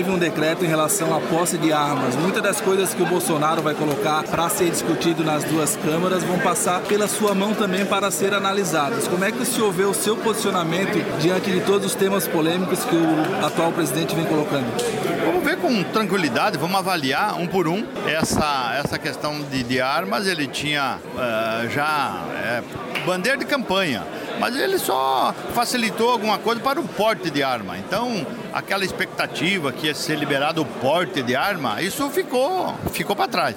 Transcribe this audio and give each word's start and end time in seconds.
teve 0.00 0.10
um 0.10 0.18
decreto 0.18 0.64
em 0.64 0.68
relação 0.68 1.14
à 1.14 1.20
posse 1.20 1.58
de 1.58 1.74
armas. 1.74 2.16
Muitas 2.16 2.42
das 2.42 2.58
coisas 2.58 2.94
que 2.94 3.02
o 3.02 3.06
Bolsonaro 3.06 3.60
vai 3.60 3.74
colocar 3.74 4.22
para 4.22 4.48
ser 4.48 4.70
discutido 4.70 5.22
nas 5.22 5.44
duas 5.44 5.76
câmaras 5.76 6.24
vão 6.24 6.38
passar 6.38 6.80
pela 6.80 7.06
sua 7.06 7.34
mão 7.34 7.52
também 7.52 7.84
para 7.84 8.10
ser 8.10 8.32
analisadas. 8.32 9.06
Como 9.06 9.22
é 9.22 9.30
que 9.30 9.42
o 9.42 9.44
senhor 9.44 9.70
vê 9.70 9.84
o 9.84 9.92
seu 9.92 10.16
posicionamento 10.16 10.98
diante 11.20 11.50
de 11.50 11.60
todos 11.60 11.88
os 11.88 11.94
temas 11.94 12.26
polêmicos 12.26 12.82
que 12.82 12.96
o 12.96 13.44
atual 13.44 13.72
presidente 13.72 14.14
vem 14.16 14.24
colocando? 14.24 14.64
Vamos 15.26 15.44
ver 15.44 15.58
com 15.58 15.82
tranquilidade, 15.82 16.56
vamos 16.56 16.78
avaliar 16.78 17.38
um 17.38 17.46
por 17.46 17.68
um 17.68 17.84
essa, 18.06 18.80
essa 18.82 18.98
questão 18.98 19.38
de, 19.50 19.62
de 19.62 19.82
armas. 19.82 20.26
Ele 20.26 20.46
tinha 20.46 20.96
uh, 20.96 21.68
já 21.68 22.24
é, 22.42 22.62
bandeira 23.04 23.38
de 23.38 23.44
campanha 23.44 24.04
mas 24.40 24.56
ele 24.56 24.78
só 24.78 25.34
facilitou 25.54 26.10
alguma 26.10 26.38
coisa 26.38 26.62
para 26.62 26.80
o 26.80 26.88
porte 26.88 27.30
de 27.30 27.42
arma. 27.42 27.76
Então, 27.76 28.26
aquela 28.54 28.82
expectativa 28.82 29.70
que 29.70 29.86
ia 29.86 29.94
ser 29.94 30.18
liberado 30.18 30.62
o 30.62 30.64
porte 30.64 31.22
de 31.22 31.36
arma, 31.36 31.82
isso 31.82 32.08
ficou, 32.08 32.74
ficou 32.90 33.14
para 33.14 33.28
trás. 33.28 33.54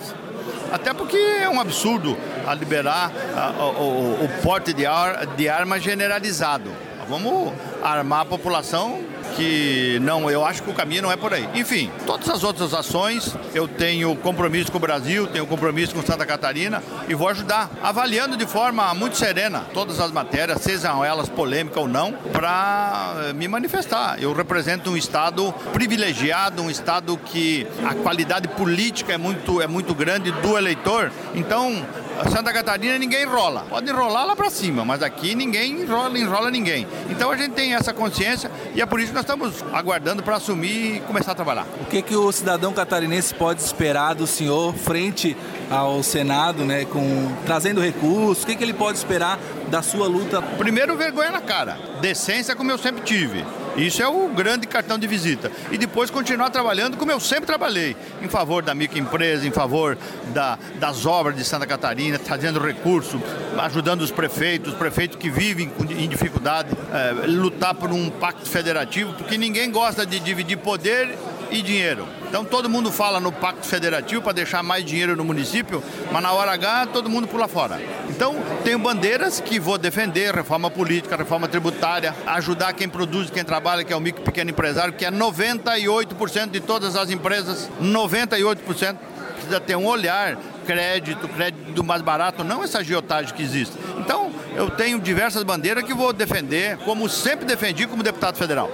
Até 0.74 0.94
porque 0.94 1.16
é 1.16 1.48
um 1.48 1.62
absurdo 1.62 2.18
a 2.46 2.54
liberar 2.54 3.10
a, 3.34 3.64
o, 3.64 4.26
o, 4.26 4.30
porte 4.44 4.74
de, 4.74 4.86
ar, 4.86 5.26
de 5.26 5.48
arma 5.48 5.80
generalizado. 5.80 6.70
Vamos 7.08 7.54
armar 7.82 8.22
a 8.22 8.26
população 8.26 9.00
que 9.36 10.00
não, 10.02 10.30
eu 10.30 10.46
acho 10.46 10.64
que 10.64 10.70
o 10.70 10.74
caminho 10.74 11.04
não 11.04 11.12
é 11.12 11.16
por 11.16 11.34
aí. 11.34 11.48
Enfim, 11.54 11.92
todas 12.06 12.30
as 12.30 12.44
outras 12.44 12.74
ações, 12.74 13.36
eu 13.54 13.68
tenho 13.68 14.16
compromisso 14.16 14.72
com 14.72 14.78
o 14.78 14.82
Brasil, 14.82 15.28
tenho 15.28 15.46
compromisso 15.46 15.94
com 15.94 16.02
Santa 16.02 16.26
Catarina 16.26 16.84
e 17.08 17.14
vou 17.14 17.28
ajudar, 17.30 17.70
avaliando 17.82 18.38
de 18.38 18.46
forma 18.46 18.94
muito 18.94 19.18
serena 19.18 19.66
todas 19.74 20.00
as 20.00 20.12
matérias, 20.12 20.62
sejam 20.62 21.04
elas 21.04 21.30
polêmicas 21.30 21.78
ou 21.78 21.88
não, 21.88 22.14
para 22.32 23.14
eh, 23.28 23.34
me 23.34 23.48
manifestar. 23.48 24.22
Eu 24.22 24.34
represento 24.34 24.92
um 24.92 24.98
Estado 24.98 25.54
privilegiado, 25.74 26.62
um 26.62 26.70
Estado 26.70 27.18
que 27.18 27.68
a 27.86 27.94
qualidade 27.96 28.48
política 28.50 29.14
é 29.14 29.18
muito, 29.18 29.62
é 29.62 29.68
muito 29.68 29.94
grande 29.94 30.32
do 30.32 30.58
eleitor. 30.58 31.12
Então, 31.36 31.86
Santa 32.30 32.54
Catarina 32.54 32.98
ninguém 32.98 33.24
enrola. 33.24 33.66
Pode 33.70 33.90
enrolar 33.90 34.26
lá 34.26 34.36
para 34.36 34.50
cima, 34.50 34.84
mas 34.86 35.02
aqui 35.02 35.36
ninguém 35.36 35.82
enrola, 35.82 36.18
enrola 36.18 36.52
ninguém. 36.52 36.88
Então 37.10 37.32
a 37.32 37.38
gente 37.38 37.52
tem 37.52 37.74
essa 37.74 37.94
consciência 37.94 38.52
e 38.76 38.82
é 38.82 38.86
por 38.86 39.00
isso 39.00 39.10
que 39.10 39.16
nós 39.16 39.24
estamos 39.24 39.64
aguardando 39.74 40.24
para 40.24 40.36
assumir 40.38 40.98
e 40.98 41.00
começar 41.02 41.32
a 41.32 41.36
trabalhar. 41.36 41.66
O 41.82 41.86
que, 41.86 42.02
que 42.02 42.16
o 42.16 42.32
cidadão 42.32 42.74
catarinense 42.74 43.34
pode 43.34 43.62
esperar 43.62 44.14
do 44.14 44.28
senhor 44.28 44.74
frente 44.74 45.36
ao 45.70 46.04
Senado, 46.04 46.66
né, 46.66 46.86
com, 46.86 47.32
trazendo 47.46 47.82
recursos? 47.82 48.44
O 48.44 48.48
que, 48.48 48.56
que 48.56 48.64
ele 48.64 48.74
pode 48.74 48.98
esperar 48.98 49.40
da 49.70 49.82
sua 49.82 50.08
luta? 50.08 50.42
Primeiro, 50.42 50.96
vergonha 50.96 51.32
na 51.32 51.42
cara. 51.42 51.78
Decência, 52.02 52.56
como 52.56 52.72
eu 52.72 52.78
sempre 52.78 53.02
tive. 53.04 53.44
Isso 53.76 54.02
é 54.02 54.08
o 54.08 54.30
grande 54.30 54.68
cartão 54.68 54.98
de 54.98 55.08
visita. 55.08 55.52
E 55.72 55.78
depois 55.78 56.10
continuar 56.10 56.50
trabalhando 56.50 56.98
como 56.98 57.12
eu 57.12 57.20
sempre 57.20 57.46
trabalhei, 57.46 57.96
em 58.22 58.28
favor 58.28 58.64
da 58.64 58.76
microempresa, 58.76 59.48
em 59.48 59.52
favor 59.52 59.98
da, 60.34 60.58
das 60.80 61.06
obras 61.06 61.36
de 61.36 61.44
Santa 61.44 61.66
Catarina, 61.66 62.20
trazendo 62.20 62.60
recurso, 62.60 63.22
ajudando 63.58 64.02
os 64.02 64.12
prefeitos, 64.12 64.74
os 64.74 64.78
prefeitos 64.78 65.18
que 65.18 65.30
vivem 65.30 65.72
em 65.90 66.08
dificuldade, 66.08 66.70
é, 66.94 67.28
lutar 67.28 67.74
por 67.74 67.92
um 67.92 68.10
pacto 68.10 68.50
federativo, 68.50 69.14
porque 69.14 69.38
ninguém 69.38 69.72
gosta 69.72 70.06
de 70.06 70.20
dividir 70.20 70.58
poder 70.58 71.18
e 71.54 71.62
dinheiro. 71.62 72.08
Então 72.28 72.44
todo 72.44 72.70
mundo 72.70 72.92
fala 72.92 73.20
no 73.20 73.32
pacto 73.32 73.68
federativo 73.68 74.22
para 74.22 74.34
deixar 74.34 74.64
mais 74.64 74.84
dinheiro 74.84 75.16
no 75.16 75.24
município, 75.24 75.84
mas 76.12 76.24
na 76.24 76.32
hora 76.32 76.52
H 76.52 76.88
todo 76.88 77.10
mundo 77.10 77.28
pula 77.28 77.48
fora. 77.48 77.80
Então 78.10 78.36
tenho 78.64 78.80
bandeiras 78.80 79.40
que 79.40 79.60
vou 79.60 79.78
defender, 79.78 80.34
reforma 80.34 80.70
política, 80.70 81.16
reforma 81.16 81.48
tributária, 81.48 82.16
ajudar 82.26 82.74
quem 82.74 82.90
produz, 82.90 83.30
quem 83.30 83.44
trabalha, 83.44 83.84
que 83.84 83.94
é 83.94 83.96
o 83.96 84.02
micro 84.02 84.22
e 84.22 84.26
pequeno 84.26 84.50
empresário, 84.50 84.94
que 84.94 85.06
é 85.06 85.12
98% 85.12 86.50
de 86.50 86.60
todas 86.60 86.96
as 86.96 87.12
empresas, 87.12 87.70
98% 87.82 88.98
precisa 89.44 89.60
ter 89.60 89.76
um 89.76 89.86
olhar, 89.86 90.38
crédito, 90.66 91.28
crédito 91.28 91.84
mais 91.84 92.02
barato, 92.02 92.44
não 92.44 92.64
essa 92.64 92.80
agiotagem 92.80 93.34
que 93.34 93.44
existe. 93.44 93.78
Então, 94.00 94.32
eu 94.56 94.70
tenho 94.70 95.00
diversas 95.00 95.44
bandeiras 95.44 95.84
que 95.84 95.94
vou 95.94 96.14
defender, 96.14 96.78
como 96.78 97.10
sempre 97.10 97.46
defendi 97.46 97.86
como 97.86 98.02
deputado 98.02 98.38
federal. 98.38 98.72